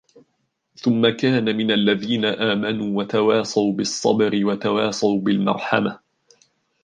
ثم 0.75 1.09
كان 1.17 1.57
من 1.57 1.71
الذين 1.71 2.25
آمنوا 2.25 2.97
وتواصوا 2.99 3.73
بالصبر 3.73 4.45
وتواصوا 4.45 5.19
بالمرحمة 5.21 5.99